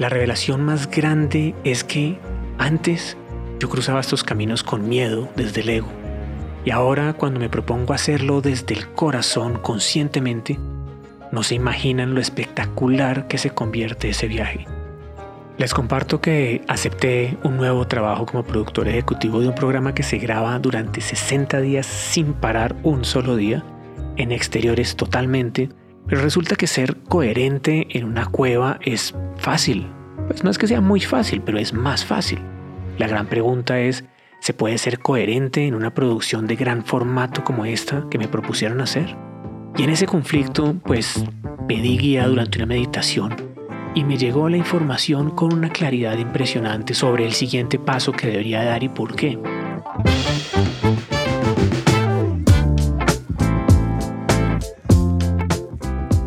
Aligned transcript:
La 0.00 0.08
revelación 0.08 0.62
más 0.62 0.90
grande 0.90 1.54
es 1.62 1.84
que 1.84 2.18
antes 2.56 3.18
yo 3.58 3.68
cruzaba 3.68 4.00
estos 4.00 4.24
caminos 4.24 4.62
con 4.62 4.88
miedo 4.88 5.28
desde 5.36 5.60
el 5.60 5.68
ego. 5.68 5.88
Y 6.64 6.70
ahora 6.70 7.12
cuando 7.12 7.38
me 7.38 7.50
propongo 7.50 7.92
hacerlo 7.92 8.40
desde 8.40 8.76
el 8.76 8.88
corazón 8.92 9.58
conscientemente, 9.58 10.58
no 11.32 11.42
se 11.42 11.54
imaginan 11.54 12.14
lo 12.14 12.22
espectacular 12.22 13.28
que 13.28 13.36
se 13.36 13.50
convierte 13.50 14.08
ese 14.08 14.26
viaje. 14.26 14.66
Les 15.58 15.74
comparto 15.74 16.22
que 16.22 16.62
acepté 16.66 17.36
un 17.44 17.58
nuevo 17.58 17.86
trabajo 17.86 18.24
como 18.24 18.42
productor 18.42 18.88
ejecutivo 18.88 19.42
de 19.42 19.48
un 19.48 19.54
programa 19.54 19.92
que 19.92 20.02
se 20.02 20.16
graba 20.16 20.58
durante 20.60 21.02
60 21.02 21.60
días 21.60 21.84
sin 21.84 22.32
parar 22.32 22.74
un 22.84 23.04
solo 23.04 23.36
día, 23.36 23.62
en 24.16 24.32
exteriores 24.32 24.96
totalmente, 24.96 25.68
pero 26.06 26.22
resulta 26.22 26.56
que 26.56 26.66
ser 26.66 26.96
coherente 27.08 27.86
en 27.90 28.04
una 28.04 28.26
cueva 28.26 28.78
es 28.82 29.14
fácil. 29.36 29.86
Pues 30.26 30.44
no 30.44 30.50
es 30.50 30.58
que 30.58 30.66
sea 30.66 30.80
muy 30.80 31.00
fácil, 31.00 31.42
pero 31.42 31.58
es 31.58 31.72
más 31.72 32.04
fácil. 32.04 32.40
La 32.98 33.06
gran 33.06 33.26
pregunta 33.26 33.80
es, 33.80 34.04
¿se 34.40 34.52
puede 34.52 34.78
ser 34.78 34.98
coherente 34.98 35.66
en 35.66 35.74
una 35.74 35.94
producción 35.94 36.46
de 36.46 36.56
gran 36.56 36.84
formato 36.84 37.44
como 37.44 37.64
esta 37.64 38.06
que 38.10 38.18
me 38.18 38.28
propusieron 38.28 38.80
hacer? 38.80 39.16
Y 39.76 39.84
en 39.84 39.90
ese 39.90 40.06
conflicto, 40.06 40.74
pues 40.84 41.24
pedí 41.68 41.96
guía 41.96 42.26
durante 42.26 42.58
una 42.58 42.66
meditación 42.66 43.34
y 43.94 44.04
me 44.04 44.16
llegó 44.16 44.48
la 44.48 44.56
información 44.56 45.30
con 45.30 45.52
una 45.52 45.70
claridad 45.70 46.18
impresionante 46.18 46.94
sobre 46.94 47.24
el 47.24 47.32
siguiente 47.32 47.78
paso 47.78 48.12
que 48.12 48.28
debería 48.28 48.64
dar 48.64 48.82
y 48.82 48.88
por 48.88 49.14
qué. 49.14 49.38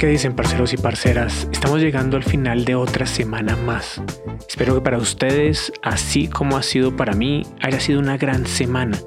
¿Qué 0.03 0.09
dicen 0.09 0.35
parceros 0.35 0.73
y 0.73 0.75
parceras? 0.75 1.47
Estamos 1.53 1.79
llegando 1.79 2.17
al 2.17 2.23
final 2.23 2.65
de 2.65 2.75
otra 2.75 3.05
semana 3.05 3.55
más. 3.55 4.01
Espero 4.49 4.75
que 4.75 4.81
para 4.81 4.97
ustedes, 4.97 5.71
así 5.81 6.27
como 6.27 6.57
ha 6.57 6.61
sido 6.61 6.93
para 6.97 7.13
mí, 7.13 7.43
haya 7.61 7.79
sido 7.79 8.01
una 8.01 8.17
gran 8.17 8.45
semana, 8.45 8.99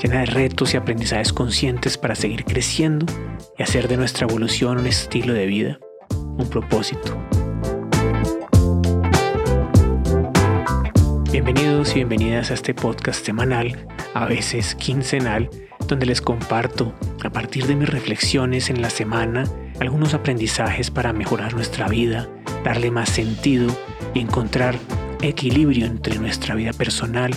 llena 0.00 0.20
de 0.20 0.26
retos 0.26 0.72
y 0.72 0.76
aprendizajes 0.76 1.32
conscientes 1.32 1.98
para 1.98 2.14
seguir 2.14 2.44
creciendo 2.44 3.04
y 3.58 3.64
hacer 3.64 3.88
de 3.88 3.96
nuestra 3.96 4.28
evolución 4.28 4.78
un 4.78 4.86
estilo 4.86 5.34
de 5.34 5.46
vida, 5.46 5.80
un 6.14 6.48
propósito. 6.48 7.18
Bienvenidos 11.32 11.90
y 11.90 11.94
bienvenidas 11.94 12.52
a 12.52 12.54
este 12.54 12.74
podcast 12.74 13.26
semanal, 13.26 13.88
a 14.14 14.26
veces 14.26 14.76
quincenal, 14.76 15.50
donde 15.88 16.06
les 16.06 16.20
comparto, 16.20 16.94
a 17.24 17.30
partir 17.30 17.66
de 17.66 17.74
mis 17.74 17.88
reflexiones 17.88 18.70
en 18.70 18.82
la 18.82 18.90
semana, 18.90 19.46
algunos 19.80 20.14
aprendizajes 20.14 20.90
para 20.90 21.12
mejorar 21.12 21.54
nuestra 21.54 21.88
vida, 21.88 22.28
darle 22.64 22.90
más 22.90 23.08
sentido 23.10 23.66
y 24.14 24.20
encontrar 24.20 24.78
equilibrio 25.22 25.86
entre 25.86 26.18
nuestra 26.18 26.54
vida 26.54 26.72
personal, 26.72 27.34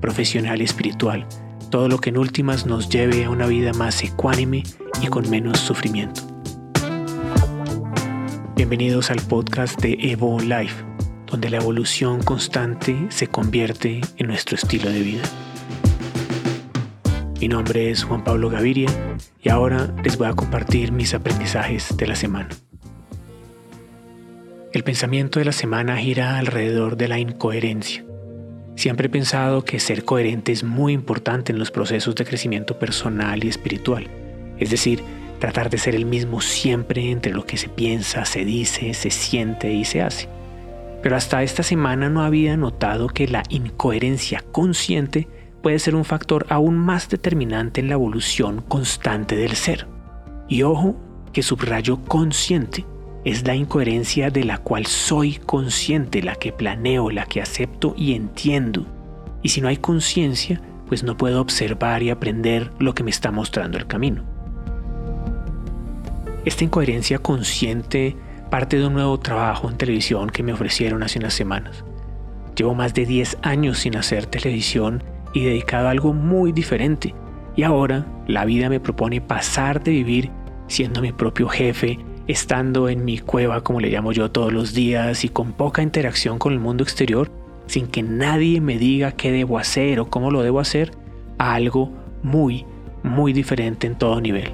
profesional 0.00 0.60
y 0.60 0.64
espiritual, 0.64 1.26
todo 1.70 1.88
lo 1.88 1.98
que 1.98 2.10
en 2.10 2.18
últimas 2.18 2.66
nos 2.66 2.88
lleve 2.88 3.24
a 3.24 3.30
una 3.30 3.46
vida 3.46 3.72
más 3.72 4.02
ecuánime 4.02 4.62
y 5.02 5.06
con 5.08 5.28
menos 5.30 5.58
sufrimiento. 5.58 6.22
Bienvenidos 8.56 9.10
al 9.10 9.20
podcast 9.22 9.80
de 9.80 9.96
Evo 10.00 10.38
Life, 10.38 10.84
donde 11.26 11.50
la 11.50 11.56
evolución 11.56 12.22
constante 12.22 13.06
se 13.08 13.26
convierte 13.26 14.00
en 14.16 14.26
nuestro 14.26 14.56
estilo 14.56 14.90
de 14.90 15.00
vida. 15.00 15.22
Mi 17.40 17.48
nombre 17.48 17.90
es 17.90 18.04
Juan 18.04 18.22
Pablo 18.22 18.50
Gaviria 18.50 18.90
y 19.42 19.48
ahora 19.48 19.94
les 20.04 20.18
voy 20.18 20.28
a 20.28 20.34
compartir 20.34 20.92
mis 20.92 21.14
aprendizajes 21.14 21.96
de 21.96 22.06
la 22.06 22.14
semana. 22.14 22.50
El 24.74 24.84
pensamiento 24.84 25.38
de 25.38 25.46
la 25.46 25.52
semana 25.52 25.96
gira 25.96 26.36
alrededor 26.36 26.98
de 26.98 27.08
la 27.08 27.18
incoherencia. 27.18 28.04
Siempre 28.76 29.06
he 29.06 29.10
pensado 29.10 29.64
que 29.64 29.80
ser 29.80 30.04
coherente 30.04 30.52
es 30.52 30.64
muy 30.64 30.92
importante 30.92 31.50
en 31.50 31.58
los 31.58 31.70
procesos 31.70 32.14
de 32.14 32.26
crecimiento 32.26 32.78
personal 32.78 33.42
y 33.42 33.48
espiritual. 33.48 34.08
Es 34.58 34.68
decir, 34.68 35.02
tratar 35.38 35.70
de 35.70 35.78
ser 35.78 35.94
el 35.94 36.04
mismo 36.04 36.42
siempre 36.42 37.10
entre 37.10 37.32
lo 37.32 37.46
que 37.46 37.56
se 37.56 37.70
piensa, 37.70 38.26
se 38.26 38.44
dice, 38.44 38.92
se 38.92 39.10
siente 39.10 39.72
y 39.72 39.86
se 39.86 40.02
hace. 40.02 40.28
Pero 41.02 41.16
hasta 41.16 41.42
esta 41.42 41.62
semana 41.62 42.10
no 42.10 42.20
había 42.20 42.58
notado 42.58 43.08
que 43.08 43.26
la 43.26 43.44
incoherencia 43.48 44.44
consciente 44.52 45.26
puede 45.62 45.78
ser 45.78 45.94
un 45.94 46.04
factor 46.04 46.46
aún 46.48 46.76
más 46.76 47.08
determinante 47.08 47.80
en 47.80 47.88
la 47.88 47.94
evolución 47.94 48.62
constante 48.66 49.36
del 49.36 49.56
ser. 49.56 49.86
Y 50.48 50.62
ojo 50.62 50.96
que 51.32 51.42
subrayo 51.42 51.98
consciente 52.04 52.84
es 53.24 53.46
la 53.46 53.54
incoherencia 53.54 54.30
de 54.30 54.44
la 54.44 54.58
cual 54.58 54.86
soy 54.86 55.34
consciente, 55.34 56.22
la 56.22 56.34
que 56.34 56.52
planeo, 56.52 57.10
la 57.10 57.26
que 57.26 57.42
acepto 57.42 57.94
y 57.96 58.14
entiendo. 58.14 58.86
Y 59.42 59.50
si 59.50 59.60
no 59.60 59.68
hay 59.68 59.76
conciencia, 59.76 60.60
pues 60.88 61.02
no 61.02 61.16
puedo 61.16 61.40
observar 61.40 62.02
y 62.02 62.10
aprender 62.10 62.70
lo 62.78 62.94
que 62.94 63.04
me 63.04 63.10
está 63.10 63.30
mostrando 63.30 63.78
el 63.78 63.86
camino. 63.86 64.24
Esta 66.44 66.64
incoherencia 66.64 67.18
consciente 67.18 68.16
parte 68.50 68.78
de 68.78 68.86
un 68.86 68.94
nuevo 68.94 69.20
trabajo 69.20 69.68
en 69.68 69.76
televisión 69.76 70.30
que 70.30 70.42
me 70.42 70.52
ofrecieron 70.52 71.02
hace 71.02 71.18
unas 71.18 71.34
semanas. 71.34 71.84
Llevo 72.56 72.74
más 72.74 72.94
de 72.94 73.06
10 73.06 73.38
años 73.42 73.78
sin 73.78 73.96
hacer 73.96 74.26
televisión 74.26 75.04
y 75.32 75.44
dedicado 75.44 75.88
a 75.88 75.90
algo 75.90 76.12
muy 76.12 76.52
diferente. 76.52 77.14
Y 77.56 77.62
ahora 77.62 78.06
la 78.26 78.44
vida 78.44 78.68
me 78.68 78.80
propone 78.80 79.20
pasar 79.20 79.82
de 79.82 79.92
vivir 79.92 80.30
siendo 80.66 81.02
mi 81.02 81.12
propio 81.12 81.48
jefe, 81.48 81.98
estando 82.28 82.88
en 82.88 83.04
mi 83.04 83.18
cueva, 83.18 83.62
como 83.62 83.80
le 83.80 83.90
llamo 83.90 84.12
yo, 84.12 84.30
todos 84.30 84.52
los 84.52 84.72
días 84.72 85.24
y 85.24 85.28
con 85.28 85.52
poca 85.52 85.82
interacción 85.82 86.38
con 86.38 86.52
el 86.52 86.60
mundo 86.60 86.84
exterior, 86.84 87.30
sin 87.66 87.88
que 87.88 88.02
nadie 88.02 88.60
me 88.60 88.78
diga 88.78 89.12
qué 89.12 89.32
debo 89.32 89.58
hacer 89.58 90.00
o 90.00 90.08
cómo 90.08 90.30
lo 90.30 90.42
debo 90.42 90.60
hacer, 90.60 90.92
a 91.38 91.54
algo 91.54 91.90
muy, 92.22 92.64
muy 93.02 93.32
diferente 93.32 93.86
en 93.86 93.98
todo 93.98 94.20
nivel. 94.20 94.52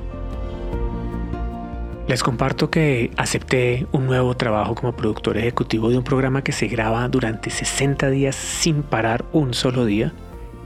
Les 2.08 2.22
comparto 2.22 2.70
que 2.70 3.10
acepté 3.16 3.86
un 3.90 4.06
nuevo 4.06 4.36
trabajo 4.36 4.76
como 4.76 4.94
productor 4.94 5.36
ejecutivo 5.36 5.90
de 5.90 5.98
un 5.98 6.04
programa 6.04 6.42
que 6.42 6.52
se 6.52 6.68
graba 6.68 7.08
durante 7.08 7.50
60 7.50 8.10
días 8.10 8.36
sin 8.36 8.82
parar 8.84 9.24
un 9.32 9.54
solo 9.54 9.84
día 9.84 10.12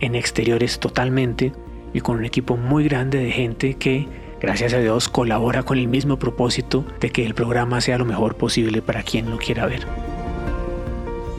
en 0.00 0.14
exteriores 0.14 0.78
totalmente 0.78 1.52
y 1.92 2.00
con 2.00 2.16
un 2.16 2.24
equipo 2.24 2.56
muy 2.56 2.84
grande 2.84 3.18
de 3.18 3.30
gente 3.30 3.74
que, 3.74 4.08
gracias 4.40 4.72
a 4.74 4.78
Dios, 4.78 5.08
colabora 5.08 5.62
con 5.62 5.78
el 5.78 5.88
mismo 5.88 6.18
propósito 6.18 6.84
de 7.00 7.10
que 7.10 7.26
el 7.26 7.34
programa 7.34 7.80
sea 7.80 7.98
lo 7.98 8.04
mejor 8.04 8.36
posible 8.36 8.82
para 8.82 9.02
quien 9.02 9.30
lo 9.30 9.38
quiera 9.38 9.66
ver. 9.66 9.86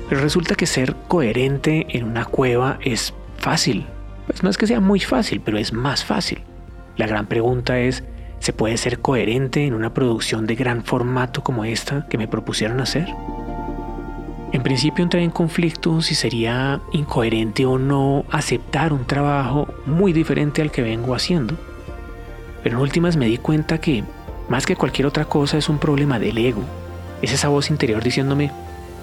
Pero 0.09 0.21
resulta 0.21 0.55
que 0.55 0.65
ser 0.65 0.95
coherente 1.07 1.87
en 1.89 2.03
una 2.03 2.25
cueva 2.25 2.79
es 2.81 3.13
fácil. 3.37 3.85
Pues 4.27 4.43
no 4.43 4.49
es 4.49 4.57
que 4.57 4.67
sea 4.67 4.79
muy 4.79 4.99
fácil, 4.99 5.41
pero 5.43 5.57
es 5.57 5.71
más 5.73 6.03
fácil. 6.03 6.39
La 6.97 7.07
gran 7.07 7.27
pregunta 7.27 7.79
es, 7.79 8.03
¿se 8.39 8.51
puede 8.53 8.77
ser 8.77 8.99
coherente 8.99 9.65
en 9.65 9.73
una 9.73 9.93
producción 9.93 10.45
de 10.47 10.55
gran 10.55 10.83
formato 10.83 11.43
como 11.43 11.63
esta 11.63 12.07
que 12.09 12.17
me 12.17 12.27
propusieron 12.27 12.81
hacer? 12.81 13.07
En 14.51 14.63
principio 14.63 15.03
entré 15.03 15.23
en 15.23 15.31
conflicto 15.31 16.01
si 16.01 16.13
sería 16.13 16.81
incoherente 16.91 17.65
o 17.65 17.77
no 17.77 18.25
aceptar 18.29 18.91
un 18.91 19.05
trabajo 19.05 19.73
muy 19.85 20.11
diferente 20.11 20.61
al 20.61 20.71
que 20.71 20.81
vengo 20.81 21.15
haciendo. 21.15 21.55
Pero 22.61 22.75
en 22.75 22.81
últimas 22.81 23.15
me 23.15 23.27
di 23.27 23.37
cuenta 23.37 23.79
que, 23.79 24.03
más 24.49 24.65
que 24.65 24.75
cualquier 24.75 25.07
otra 25.07 25.23
cosa, 25.23 25.57
es 25.57 25.69
un 25.69 25.79
problema 25.79 26.19
del 26.19 26.37
ego. 26.37 26.63
Es 27.21 27.31
esa 27.31 27.47
voz 27.47 27.69
interior 27.69 28.03
diciéndome, 28.03 28.51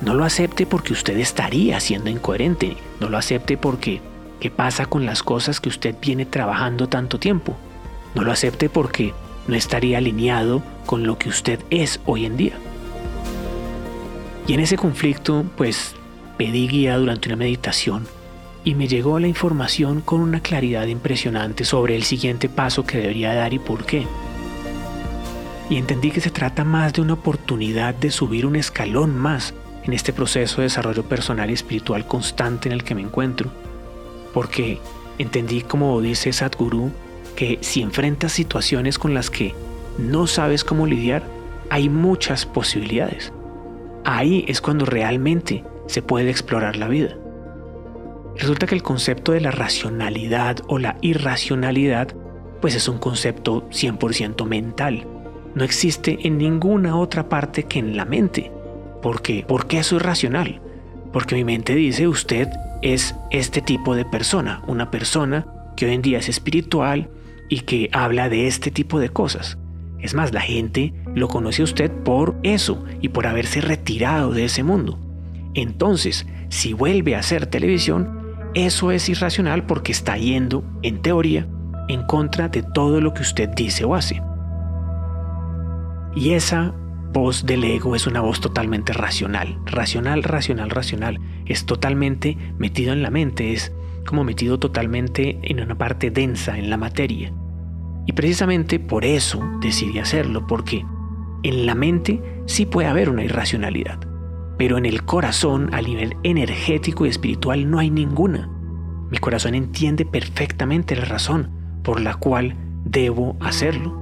no 0.02 0.12
lo 0.12 0.24
acepte 0.24 0.66
porque 0.66 0.92
usted 0.92 1.16
estaría 1.16 1.80
siendo 1.80 2.10
incoherente, 2.10 2.76
no 3.00 3.08
lo 3.08 3.16
acepte 3.16 3.56
porque, 3.56 4.02
¿qué 4.40 4.50
pasa 4.50 4.84
con 4.84 5.06
las 5.06 5.22
cosas 5.22 5.60
que 5.60 5.70
usted 5.70 5.94
viene 6.00 6.26
trabajando 6.26 6.90
tanto 6.90 7.18
tiempo? 7.18 7.56
No 8.14 8.22
lo 8.22 8.32
acepte 8.32 8.68
porque 8.68 9.14
no 9.46 9.56
estaría 9.56 9.96
alineado 9.96 10.62
con 10.84 11.06
lo 11.06 11.16
que 11.16 11.30
usted 11.30 11.58
es 11.70 12.00
hoy 12.04 12.26
en 12.26 12.36
día. 12.36 12.58
Y 14.48 14.54
en 14.54 14.60
ese 14.60 14.78
conflicto, 14.78 15.44
pues 15.58 15.94
pedí 16.38 16.68
guía 16.68 16.96
durante 16.96 17.28
una 17.28 17.36
meditación 17.36 18.06
y 18.64 18.74
me 18.74 18.88
llegó 18.88 19.20
la 19.20 19.28
información 19.28 20.00
con 20.00 20.20
una 20.20 20.40
claridad 20.40 20.86
impresionante 20.86 21.66
sobre 21.66 21.94
el 21.94 22.02
siguiente 22.02 22.48
paso 22.48 22.86
que 22.86 22.96
debería 22.96 23.34
dar 23.34 23.52
y 23.52 23.58
por 23.58 23.84
qué. 23.84 24.06
Y 25.68 25.76
entendí 25.76 26.10
que 26.10 26.22
se 26.22 26.30
trata 26.30 26.64
más 26.64 26.94
de 26.94 27.02
una 27.02 27.12
oportunidad 27.12 27.94
de 27.94 28.10
subir 28.10 28.46
un 28.46 28.56
escalón 28.56 29.18
más 29.18 29.52
en 29.84 29.92
este 29.92 30.14
proceso 30.14 30.56
de 30.56 30.62
desarrollo 30.62 31.02
personal 31.02 31.50
y 31.50 31.52
espiritual 31.52 32.06
constante 32.06 32.70
en 32.70 32.72
el 32.72 32.84
que 32.84 32.94
me 32.94 33.02
encuentro. 33.02 33.50
Porque 34.32 34.78
entendí, 35.18 35.60
como 35.60 36.00
dice 36.00 36.32
Sadhguru, 36.32 36.90
que 37.36 37.58
si 37.60 37.82
enfrentas 37.82 38.32
situaciones 38.32 38.98
con 38.98 39.12
las 39.12 39.28
que 39.28 39.54
no 39.98 40.26
sabes 40.26 40.64
cómo 40.64 40.86
lidiar, 40.86 41.22
hay 41.68 41.90
muchas 41.90 42.46
posibilidades 42.46 43.30
ahí 44.08 44.44
es 44.48 44.60
cuando 44.60 44.86
realmente 44.86 45.64
se 45.86 46.02
puede 46.02 46.30
explorar 46.30 46.76
la 46.76 46.88
vida. 46.88 47.16
Resulta 48.36 48.66
que 48.66 48.74
el 48.74 48.82
concepto 48.82 49.32
de 49.32 49.40
la 49.40 49.50
racionalidad 49.50 50.58
o 50.68 50.78
la 50.78 50.96
irracionalidad 51.02 52.14
pues 52.60 52.74
es 52.74 52.88
un 52.88 52.98
concepto 52.98 53.68
100% 53.70 54.46
mental. 54.46 55.06
No 55.54 55.64
existe 55.64 56.18
en 56.22 56.38
ninguna 56.38 56.96
otra 56.96 57.28
parte 57.28 57.64
que 57.64 57.78
en 57.78 57.96
la 57.96 58.04
mente. 58.04 58.50
¿Por 59.02 59.22
qué? 59.22 59.44
Porque 59.46 59.78
eso 59.78 59.96
es 59.96 60.02
racional. 60.02 60.60
Porque 61.12 61.34
mi 61.34 61.44
mente 61.44 61.74
dice, 61.74 62.08
usted 62.08 62.48
es 62.82 63.14
este 63.30 63.60
tipo 63.60 63.94
de 63.94 64.04
persona, 64.04 64.62
una 64.66 64.90
persona 64.90 65.46
que 65.76 65.86
hoy 65.86 65.94
en 65.94 66.02
día 66.02 66.18
es 66.18 66.28
espiritual 66.28 67.10
y 67.48 67.60
que 67.60 67.88
habla 67.92 68.28
de 68.28 68.46
este 68.46 68.70
tipo 68.70 68.98
de 68.98 69.10
cosas. 69.10 69.58
Es 70.00 70.14
más, 70.14 70.32
la 70.32 70.40
gente 70.40 70.94
lo 71.18 71.28
conoce 71.28 71.62
a 71.62 71.64
usted 71.64 71.90
por 71.90 72.36
eso 72.42 72.84
y 73.00 73.08
por 73.08 73.26
haberse 73.26 73.60
retirado 73.60 74.32
de 74.32 74.44
ese 74.44 74.62
mundo. 74.62 74.98
Entonces, 75.54 76.26
si 76.48 76.72
vuelve 76.72 77.16
a 77.16 77.20
hacer 77.20 77.46
televisión, 77.46 78.18
eso 78.54 78.90
es 78.90 79.08
irracional 79.08 79.66
porque 79.66 79.92
está 79.92 80.16
yendo, 80.16 80.64
en 80.82 81.02
teoría, 81.02 81.46
en 81.88 82.02
contra 82.04 82.48
de 82.48 82.62
todo 82.62 83.00
lo 83.00 83.14
que 83.14 83.22
usted 83.22 83.48
dice 83.50 83.84
o 83.84 83.94
hace. 83.94 84.22
Y 86.14 86.30
esa 86.32 86.74
voz 87.12 87.46
del 87.46 87.64
ego 87.64 87.94
es 87.94 88.06
una 88.06 88.20
voz 88.20 88.40
totalmente 88.40 88.92
racional, 88.92 89.58
racional, 89.66 90.22
racional, 90.22 90.70
racional. 90.70 91.20
Es 91.46 91.66
totalmente 91.66 92.36
metido 92.58 92.92
en 92.92 93.02
la 93.02 93.10
mente, 93.10 93.52
es 93.52 93.72
como 94.06 94.24
metido 94.24 94.58
totalmente 94.58 95.38
en 95.42 95.60
una 95.60 95.76
parte 95.76 96.10
densa, 96.10 96.58
en 96.58 96.70
la 96.70 96.76
materia. 96.76 97.32
Y 98.06 98.12
precisamente 98.12 98.80
por 98.80 99.04
eso 99.04 99.42
decidí 99.60 99.98
hacerlo, 99.98 100.46
porque 100.46 100.84
en 101.42 101.66
la 101.66 101.74
mente 101.74 102.22
sí 102.46 102.66
puede 102.66 102.88
haber 102.88 103.10
una 103.10 103.24
irracionalidad, 103.24 104.00
pero 104.58 104.78
en 104.78 104.86
el 104.86 105.04
corazón, 105.04 105.70
a 105.72 105.80
nivel 105.80 106.16
energético 106.22 107.06
y 107.06 107.08
espiritual, 107.08 107.70
no 107.70 107.78
hay 107.78 107.90
ninguna. 107.90 108.50
Mi 109.10 109.18
corazón 109.18 109.54
entiende 109.54 110.04
perfectamente 110.04 110.96
la 110.96 111.04
razón 111.04 111.50
por 111.82 112.00
la 112.00 112.14
cual 112.14 112.56
debo 112.84 113.36
hacerlo. 113.40 113.96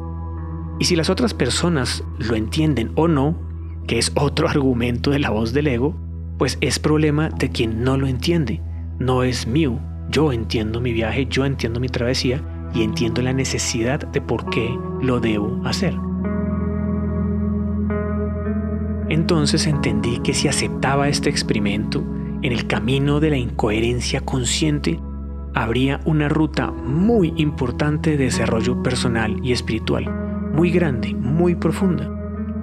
Y 0.79 0.87
si 0.87 0.97
las 0.97 1.11
otras 1.11 1.35
personas 1.35 2.05
lo 2.19 2.35
entienden 2.35 2.93
o 2.97 3.09
no, 3.09 3.39
que 3.87 3.99
es 3.99 4.13
otro 4.15 4.49
argumento 4.49 5.11
de 5.11 5.19
la 5.19 5.31
voz 5.31 5.53
del 5.53 5.69
ego, 5.69 5.95
pues 6.39 6.59
es 6.61 6.79
problema 6.79 7.29
de 7.31 7.51
quien 7.51 7.83
no 7.83 7.97
lo 7.97 8.07
entiende, 8.07 8.61
no 8.99 9.23
es 9.23 9.47
mío. 9.47 9.79
Yo 10.11 10.33
entiendo 10.33 10.81
mi 10.81 10.93
viaje, 10.93 11.27
yo 11.27 11.45
entiendo 11.45 11.81
mi 11.81 11.89
travesía 11.89 12.43
y 12.75 12.83
entiendo 12.83 13.23
la 13.23 13.33
necesidad 13.33 14.01
de 14.01 14.21
por 14.21 14.49
qué 14.51 14.71
lo 15.01 15.19
debo 15.19 15.61
hacer. 15.65 15.95
Entonces 19.09 19.67
entendí 19.67 20.19
que 20.19 20.35
si 20.35 20.49
aceptaba 20.49 21.09
este 21.09 21.31
experimento 21.31 22.05
en 22.43 22.53
el 22.53 22.67
camino 22.67 23.21
de 23.21 23.31
la 23.31 23.37
incoherencia 23.37 24.21
consciente, 24.21 25.01
habría 25.55 26.01
una 26.05 26.29
ruta 26.29 26.71
muy 26.71 27.33
importante 27.37 28.11
de 28.11 28.25
desarrollo 28.25 28.83
personal 28.83 29.37
y 29.43 29.53
espiritual, 29.53 30.11
muy 30.53 30.71
grande, 30.71 31.15
muy 31.15 31.55
profunda, 31.55 32.11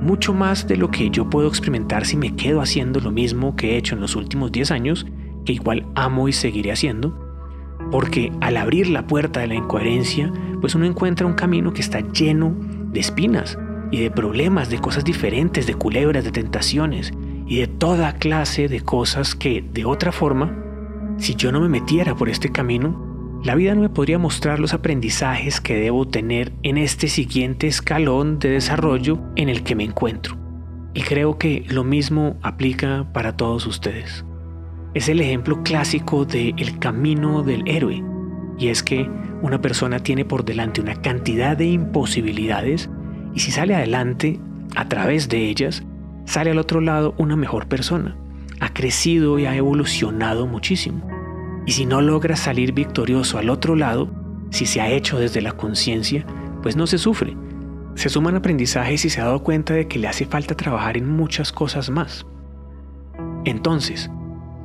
mucho 0.01 0.33
más 0.33 0.67
de 0.67 0.77
lo 0.77 0.91
que 0.91 1.09
yo 1.09 1.29
puedo 1.29 1.47
experimentar 1.47 2.05
si 2.05 2.17
me 2.17 2.35
quedo 2.35 2.61
haciendo 2.61 2.99
lo 2.99 3.11
mismo 3.11 3.55
que 3.55 3.71
he 3.71 3.77
hecho 3.77 3.95
en 3.95 4.01
los 4.01 4.15
últimos 4.15 4.51
10 4.51 4.71
años, 4.71 5.07
que 5.45 5.53
igual 5.53 5.85
amo 5.95 6.27
y 6.27 6.33
seguiré 6.33 6.71
haciendo, 6.71 7.17
porque 7.89 8.31
al 8.41 8.57
abrir 8.57 8.89
la 8.89 9.07
puerta 9.07 9.39
de 9.39 9.47
la 9.47 9.55
incoherencia, 9.55 10.31
pues 10.61 10.75
uno 10.75 10.85
encuentra 10.85 11.25
un 11.25 11.33
camino 11.33 11.73
que 11.73 11.81
está 11.81 12.01
lleno 12.11 12.55
de 12.91 12.99
espinas 12.99 13.57
y 13.93 14.01
de 14.01 14.09
problemas, 14.09 14.71
de 14.71 14.79
cosas 14.79 15.03
diferentes, 15.03 15.67
de 15.67 15.75
culebras, 15.75 16.23
de 16.23 16.31
tentaciones 16.31 17.13
y 17.45 17.59
de 17.59 17.67
toda 17.67 18.15
clase 18.15 18.67
de 18.67 18.81
cosas 18.81 19.35
que 19.35 19.61
de 19.61 19.85
otra 19.85 20.11
forma, 20.11 20.57
si 21.19 21.35
yo 21.35 21.51
no 21.51 21.61
me 21.61 21.69
metiera 21.69 22.15
por 22.15 22.27
este 22.27 22.51
camino, 22.51 23.39
la 23.43 23.53
vida 23.53 23.75
no 23.75 23.81
me 23.81 23.89
podría 23.89 24.17
mostrar 24.17 24.59
los 24.59 24.73
aprendizajes 24.73 25.61
que 25.61 25.75
debo 25.75 26.07
tener 26.07 26.53
en 26.63 26.79
este 26.79 27.07
siguiente 27.07 27.67
escalón 27.67 28.39
de 28.39 28.49
desarrollo 28.49 29.19
en 29.35 29.47
el 29.47 29.61
que 29.61 29.75
me 29.75 29.83
encuentro. 29.83 30.39
Y 30.95 31.01
creo 31.01 31.37
que 31.37 31.63
lo 31.69 31.83
mismo 31.83 32.37
aplica 32.41 33.05
para 33.13 33.37
todos 33.37 33.67
ustedes 33.67 34.25
es 34.95 35.07
el 35.07 35.21
ejemplo 35.21 35.61
clásico 35.61 36.25
del 36.25 36.55
el 36.57 36.79
camino 36.79 37.43
del 37.43 37.61
héroe. 37.67 38.03
Y 38.57 38.69
es 38.69 38.81
que 38.81 39.07
una 39.43 39.61
persona 39.61 39.99
tiene 39.99 40.25
por 40.25 40.45
delante 40.45 40.81
una 40.81 40.95
cantidad 40.95 41.55
de 41.55 41.65
imposibilidades 41.65 42.89
y 43.33 43.39
si 43.39 43.51
sale 43.51 43.75
adelante 43.75 44.39
a 44.75 44.88
través 44.88 45.30
de 45.30 45.50
ellas, 45.50 45.83
sale 46.25 46.51
al 46.51 46.59
otro 46.59 46.81
lado 46.81 47.15
una 47.18 47.35
mejor 47.35 47.68
persona. 47.68 48.15
Ha 48.59 48.74
crecido 48.74 49.39
y 49.39 49.45
ha 49.45 49.56
evolucionado 49.56 50.47
muchísimo. 50.47 51.07
Y 51.65 51.71
si 51.74 51.85
no 51.85 52.01
logra 52.01 52.35
salir 52.35 52.74
victorioso 52.74 53.38
al 53.38 53.50
otro 53.50 53.75
lado, 53.75 54.09
si 54.50 54.65
se 54.65 54.81
ha 54.81 54.89
hecho 54.89 55.19
desde 55.19 55.41
la 55.41 55.53
conciencia, 55.53 56.25
pues 56.62 56.75
no 56.75 56.88
se 56.88 56.97
sufre. 56.97 57.35
Se 57.95 58.09
suman 58.09 58.35
aprendizajes 58.35 59.06
y 59.06 59.09
se 59.09 59.21
ha 59.21 59.25
dado 59.25 59.44
cuenta 59.44 59.74
de 59.74 59.88
que 59.88 60.00
le 60.00 60.07
hace 60.07 60.25
falta 60.25 60.56
trabajar 60.56 60.97
en 60.97 61.09
muchas 61.09 61.51
cosas 61.51 61.89
más. 61.89 62.25
Entonces, 63.45 64.09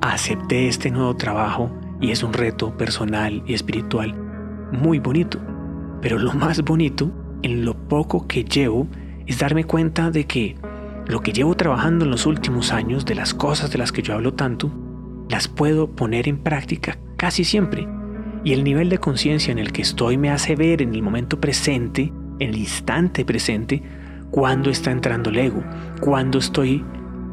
acepté 0.00 0.68
este 0.68 0.90
nuevo 0.90 1.14
trabajo 1.16 1.70
y 2.00 2.10
es 2.10 2.22
un 2.22 2.32
reto 2.32 2.76
personal 2.76 3.42
y 3.46 3.54
espiritual 3.54 4.14
muy 4.72 4.98
bonito. 4.98 5.40
Pero 6.00 6.18
lo 6.18 6.32
más 6.32 6.62
bonito, 6.62 7.10
en 7.42 7.64
lo 7.64 7.74
poco 7.74 8.26
que 8.26 8.44
llevo, 8.44 8.86
es 9.26 9.38
darme 9.38 9.64
cuenta 9.64 10.10
de 10.10 10.26
que 10.26 10.56
lo 11.06 11.20
que 11.20 11.32
llevo 11.32 11.54
trabajando 11.54 12.04
en 12.04 12.10
los 12.10 12.26
últimos 12.26 12.72
años, 12.72 13.04
de 13.04 13.14
las 13.14 13.34
cosas 13.34 13.70
de 13.70 13.78
las 13.78 13.92
que 13.92 14.02
yo 14.02 14.14
hablo 14.14 14.34
tanto, 14.34 14.70
las 15.28 15.48
puedo 15.48 15.90
poner 15.90 16.28
en 16.28 16.38
práctica 16.38 16.98
casi 17.16 17.44
siempre. 17.44 17.88
Y 18.44 18.52
el 18.52 18.64
nivel 18.64 18.88
de 18.88 18.98
conciencia 18.98 19.52
en 19.52 19.58
el 19.58 19.72
que 19.72 19.82
estoy 19.82 20.16
me 20.16 20.30
hace 20.30 20.54
ver 20.54 20.82
en 20.82 20.94
el 20.94 21.02
momento 21.02 21.40
presente, 21.40 22.12
en 22.38 22.50
el 22.50 22.56
instante 22.56 23.24
presente, 23.24 23.82
cuando 24.30 24.70
está 24.70 24.90
entrando 24.90 25.30
el 25.30 25.38
ego, 25.38 25.64
cuando 26.00 26.38
estoy 26.38 26.84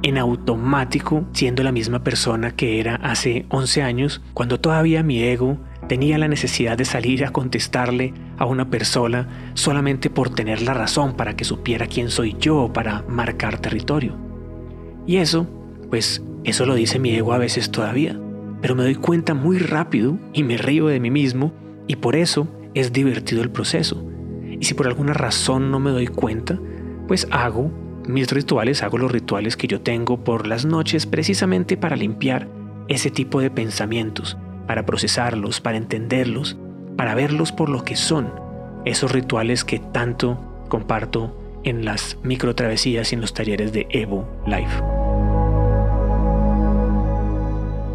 en 0.03 0.17
automático 0.17 1.25
siendo 1.33 1.63
la 1.63 1.71
misma 1.71 2.03
persona 2.03 2.51
que 2.51 2.79
era 2.79 2.95
hace 2.95 3.45
11 3.49 3.81
años, 3.81 4.21
cuando 4.33 4.59
todavía 4.59 5.03
mi 5.03 5.21
ego 5.21 5.57
tenía 5.87 6.17
la 6.17 6.27
necesidad 6.27 6.77
de 6.77 6.85
salir 6.85 7.25
a 7.25 7.31
contestarle 7.31 8.13
a 8.37 8.45
una 8.45 8.69
persona 8.69 9.51
solamente 9.53 10.09
por 10.09 10.29
tener 10.29 10.61
la 10.61 10.73
razón 10.73 11.13
para 11.13 11.35
que 11.35 11.45
supiera 11.45 11.87
quién 11.87 12.09
soy 12.09 12.35
yo, 12.39 12.71
para 12.73 13.03
marcar 13.07 13.59
territorio. 13.59 14.15
Y 15.05 15.17
eso, 15.17 15.47
pues 15.89 16.23
eso 16.43 16.65
lo 16.65 16.75
dice 16.75 16.99
mi 16.99 17.11
ego 17.15 17.33
a 17.33 17.37
veces 17.37 17.71
todavía, 17.71 18.19
pero 18.61 18.75
me 18.75 18.83
doy 18.83 18.95
cuenta 18.95 19.33
muy 19.33 19.57
rápido 19.59 20.17
y 20.33 20.43
me 20.43 20.57
río 20.57 20.87
de 20.87 20.99
mí 20.99 21.11
mismo 21.11 21.53
y 21.87 21.97
por 21.97 22.15
eso 22.15 22.47
es 22.73 22.91
divertido 22.91 23.41
el 23.41 23.51
proceso. 23.51 24.05
Y 24.59 24.65
si 24.65 24.73
por 24.73 24.87
alguna 24.87 25.13
razón 25.13 25.71
no 25.71 25.79
me 25.79 25.91
doy 25.91 26.07
cuenta, 26.07 26.59
pues 27.07 27.27
hago 27.31 27.71
mis 28.07 28.31
rituales, 28.31 28.83
hago 28.83 28.97
los 28.97 29.11
rituales 29.11 29.57
que 29.57 29.67
yo 29.67 29.81
tengo 29.81 30.23
por 30.23 30.47
las 30.47 30.65
noches 30.65 31.05
precisamente 31.05 31.77
para 31.77 31.95
limpiar 31.95 32.47
ese 32.87 33.09
tipo 33.09 33.39
de 33.39 33.49
pensamientos, 33.49 34.37
para 34.67 34.85
procesarlos, 34.85 35.61
para 35.61 35.77
entenderlos, 35.77 36.57
para 36.97 37.15
verlos 37.15 37.51
por 37.51 37.69
lo 37.69 37.83
que 37.83 37.95
son, 37.95 38.31
esos 38.85 39.11
rituales 39.11 39.63
que 39.63 39.79
tanto 39.79 40.39
comparto 40.69 41.35
en 41.63 41.83
las 41.83 42.17
micro 42.23 42.55
travesías 42.55 43.11
y 43.11 43.15
en 43.15 43.21
los 43.21 43.33
talleres 43.33 43.73
de 43.73 43.87
Evo 43.89 44.27
Life. 44.45 44.81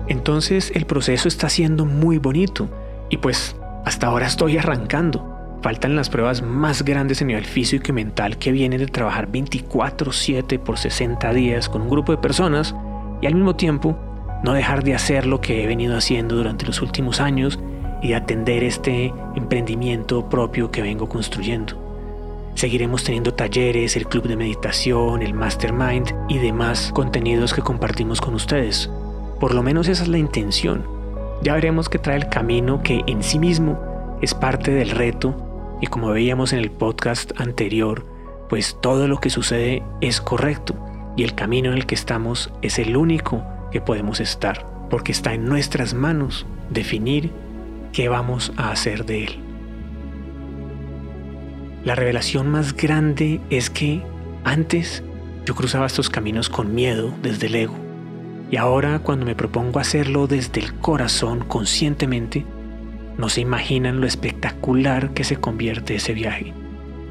Entonces 0.09 0.73
el 0.75 0.87
proceso 0.87 1.29
está 1.29 1.49
siendo 1.49 1.87
muy 1.87 2.19
bonito 2.19 2.69
y 3.11 3.19
pues 3.19 3.57
hasta 3.85 4.09
ahora 4.09 4.27
estoy 4.27 4.59
arrancando. 4.59 5.59
Faltan 5.63 5.95
las 5.95 6.11
pruebas 6.11 6.43
más 6.43 6.85
grandes 6.85 7.23
a 7.23 7.25
nivel 7.25 7.45
físico 7.45 7.87
y 7.89 7.93
mental 7.93 8.39
que 8.39 8.51
vienen 8.51 8.81
de 8.81 8.87
trabajar 8.87 9.29
24/7 9.31 10.59
por 10.59 10.79
60 10.79 11.33
días 11.33 11.69
con 11.69 11.83
un 11.83 11.91
grupo 11.91 12.13
de 12.13 12.19
personas 12.19 12.75
y 13.21 13.27
al 13.27 13.35
mismo 13.35 13.55
tiempo 13.55 13.97
no 14.43 14.53
dejar 14.53 14.83
de 14.83 14.95
hacer 14.95 15.27
lo 15.27 15.41
que 15.41 15.63
he 15.63 15.67
venido 15.67 15.97
haciendo 15.97 16.35
durante 16.35 16.67
los 16.67 16.83
últimos 16.83 17.21
años 17.21 17.61
y 18.03 18.15
atender 18.15 18.65
este 18.65 19.13
emprendimiento 19.35 20.29
propio 20.29 20.71
que 20.71 20.83
vengo 20.83 21.09
construyendo. 21.09 21.91
Seguiremos 22.55 23.05
teniendo 23.05 23.33
talleres, 23.33 23.97
el 23.97 24.07
club 24.07 24.27
de 24.27 24.37
meditación, 24.37 25.23
el 25.23 25.35
mastermind 25.35 26.15
y 26.29 26.39
demás 26.39 26.91
contenidos 26.95 27.55
que 27.55 27.63
compartimos 27.63 28.21
con 28.21 28.35
ustedes. 28.35 28.91
Por 29.39 29.55
lo 29.55 29.63
menos 29.63 29.89
esa 29.89 30.03
es 30.03 30.09
la 30.09 30.19
intención. 30.19 30.85
Ya 31.43 31.55
veremos 31.55 31.89
qué 31.89 31.99
trae 31.99 32.17
el 32.17 32.29
camino 32.29 32.83
que 32.83 33.03
en 33.07 33.23
sí 33.23 33.39
mismo 33.39 33.79
es 34.21 34.35
parte 34.35 34.73
del 34.73 34.91
reto 34.91 35.35
y 35.81 35.87
como 35.87 36.11
veíamos 36.11 36.53
en 36.53 36.59
el 36.59 36.71
podcast 36.71 37.33
anterior, 37.41 38.05
pues 38.49 38.77
todo 38.81 39.09
lo 39.09 39.19
que 39.19 39.31
sucede 39.31 39.83
es 40.01 40.21
correcto 40.21 40.75
y 41.17 41.23
el 41.23 41.35
camino 41.35 41.71
en 41.71 41.79
el 41.79 41.87
que 41.87 41.95
estamos 41.95 42.53
es 42.61 42.79
el 42.79 42.97
único 42.97 43.43
que 43.71 43.81
podemos 43.81 44.21
estar, 44.21 44.67
porque 44.91 45.13
está 45.13 45.33
en 45.33 45.47
nuestras 45.47 45.95
manos 45.95 46.47
definir 46.69 47.33
qué 47.93 48.09
vamos 48.09 48.53
a 48.57 48.71
hacer 48.71 49.05
de 49.05 49.25
él. 49.25 49.37
La 51.85 51.95
revelación 51.95 52.49
más 52.49 52.75
grande 52.77 53.41
es 53.51 53.71
que 53.71 54.03
antes 54.45 55.03
yo 55.47 55.55
cruzaba 55.55 55.87
estos 55.87 56.11
caminos 56.11 56.49
con 56.49 56.75
miedo 56.75 57.13
desde 57.23 57.47
el 57.47 57.55
ego 57.55 57.91
y 58.51 58.57
ahora 58.57 58.99
cuando 58.99 59.25
me 59.25 59.37
propongo 59.37 59.79
hacerlo 59.79 60.27
desde 60.27 60.61
el 60.61 60.75
corazón 60.75 61.45
conscientemente, 61.47 62.45
no 63.17 63.29
se 63.29 63.41
imaginan 63.41 64.01
lo 64.01 64.07
espectacular 64.07 65.15
que 65.15 65.25
se 65.25 65.37
convierte 65.37 65.95
ese 65.95 66.15
viaje. 66.15 66.53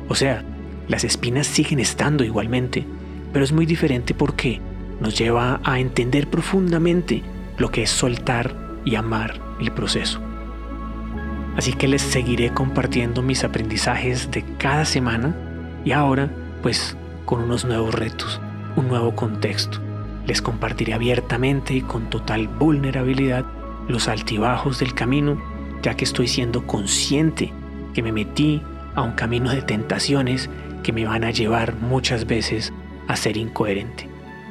O 0.09 0.15
sea, 0.15 0.43
las 0.87 1.03
espinas 1.03 1.47
siguen 1.47 1.79
estando 1.79 2.23
igualmente, 2.23 2.85
pero 3.31 3.45
es 3.45 3.51
muy 3.51 3.65
diferente 3.65 4.13
porque 4.13 4.59
nos 4.99 5.17
lleva 5.17 5.61
a 5.63 5.79
entender 5.79 6.29
profundamente 6.29 7.23
lo 7.57 7.69
que 7.71 7.83
es 7.83 7.89
soltar 7.89 8.55
y 8.83 8.95
amar 8.95 9.39
el 9.61 9.71
proceso. 9.71 10.28
Así 11.59 11.73
que 11.73 11.89
les 11.89 12.01
seguiré 12.01 12.53
compartiendo 12.53 13.21
mis 13.21 13.43
aprendizajes 13.43 14.31
de 14.31 14.45
cada 14.57 14.85
semana 14.85 15.35
y 15.83 15.91
ahora 15.91 16.31
pues 16.61 16.95
con 17.25 17.41
unos 17.41 17.65
nuevos 17.65 17.93
retos, 17.93 18.39
un 18.77 18.87
nuevo 18.87 19.13
contexto. 19.13 19.77
Les 20.25 20.41
compartiré 20.41 20.93
abiertamente 20.93 21.73
y 21.73 21.81
con 21.81 22.09
total 22.09 22.47
vulnerabilidad 22.47 23.43
los 23.89 24.07
altibajos 24.07 24.79
del 24.79 24.93
camino, 24.93 25.37
ya 25.83 25.95
que 25.95 26.05
estoy 26.05 26.29
siendo 26.29 26.65
consciente 26.65 27.51
que 27.93 28.03
me 28.03 28.13
metí 28.13 28.61
a 28.95 29.01
un 29.01 29.11
camino 29.11 29.51
de 29.51 29.61
tentaciones 29.61 30.49
que 30.81 30.93
me 30.93 31.03
van 31.03 31.25
a 31.25 31.31
llevar 31.31 31.75
muchas 31.75 32.25
veces 32.25 32.71
a 33.09 33.17
ser 33.17 33.35
incoherente, 33.35 34.07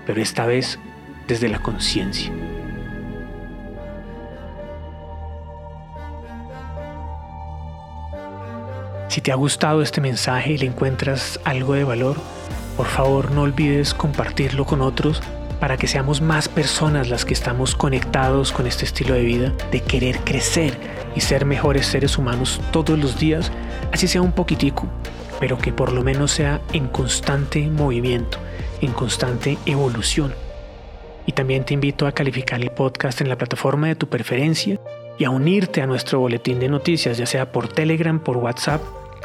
pero 0.06 0.20
esta 0.20 0.44
vez 0.44 0.78
desde 1.26 1.48
la 1.48 1.62
conciencia. 1.62 2.30
Si 9.18 9.22
te 9.22 9.32
ha 9.32 9.34
gustado 9.34 9.82
este 9.82 10.00
mensaje 10.00 10.52
y 10.52 10.58
le 10.58 10.66
encuentras 10.66 11.40
algo 11.42 11.74
de 11.74 11.82
valor, 11.82 12.18
por 12.76 12.86
favor 12.86 13.32
no 13.32 13.42
olvides 13.42 13.92
compartirlo 13.92 14.64
con 14.64 14.80
otros 14.80 15.20
para 15.58 15.76
que 15.76 15.88
seamos 15.88 16.20
más 16.20 16.48
personas 16.48 17.08
las 17.08 17.24
que 17.24 17.34
estamos 17.34 17.74
conectados 17.74 18.52
con 18.52 18.68
este 18.68 18.84
estilo 18.84 19.14
de 19.14 19.22
vida, 19.22 19.52
de 19.72 19.80
querer 19.80 20.20
crecer 20.20 20.78
y 21.16 21.20
ser 21.20 21.46
mejores 21.46 21.86
seres 21.86 22.16
humanos 22.16 22.60
todos 22.70 22.96
los 22.96 23.18
días, 23.18 23.50
así 23.92 24.06
sea 24.06 24.22
un 24.22 24.30
poquitico, 24.30 24.86
pero 25.40 25.58
que 25.58 25.72
por 25.72 25.90
lo 25.92 26.04
menos 26.04 26.30
sea 26.30 26.60
en 26.72 26.86
constante 26.86 27.66
movimiento, 27.66 28.38
en 28.80 28.92
constante 28.92 29.58
evolución. 29.66 30.32
Y 31.26 31.32
también 31.32 31.64
te 31.64 31.74
invito 31.74 32.06
a 32.06 32.12
calificar 32.12 32.60
el 32.60 32.70
podcast 32.70 33.20
en 33.20 33.28
la 33.28 33.36
plataforma 33.36 33.88
de 33.88 33.96
tu 33.96 34.08
preferencia 34.08 34.78
y 35.18 35.24
a 35.24 35.30
unirte 35.30 35.82
a 35.82 35.88
nuestro 35.88 36.20
boletín 36.20 36.60
de 36.60 36.68
noticias, 36.68 37.18
ya 37.18 37.26
sea 37.26 37.50
por 37.50 37.66
Telegram, 37.66 38.20
por 38.20 38.36
WhatsApp 38.36 38.80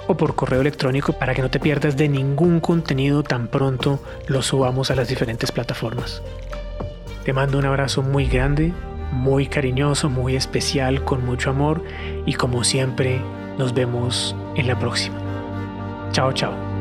o 0.07 0.15
por 0.17 0.35
correo 0.35 0.61
electrónico 0.61 1.13
para 1.13 1.33
que 1.33 1.41
no 1.41 1.49
te 1.49 1.59
pierdas 1.59 1.97
de 1.97 2.09
ningún 2.09 2.59
contenido 2.59 3.23
tan 3.23 3.47
pronto 3.47 3.99
lo 4.27 4.41
subamos 4.41 4.91
a 4.91 4.95
las 4.95 5.07
diferentes 5.07 5.51
plataformas. 5.51 6.21
Te 7.23 7.33
mando 7.33 7.57
un 7.57 7.65
abrazo 7.65 8.01
muy 8.01 8.25
grande, 8.25 8.73
muy 9.11 9.47
cariñoso, 9.47 10.09
muy 10.09 10.35
especial, 10.35 11.03
con 11.05 11.25
mucho 11.25 11.49
amor 11.49 11.83
y 12.25 12.33
como 12.33 12.63
siempre 12.63 13.21
nos 13.57 13.73
vemos 13.73 14.35
en 14.55 14.67
la 14.67 14.77
próxima. 14.77 15.17
Chao, 16.11 16.31
chao. 16.33 16.72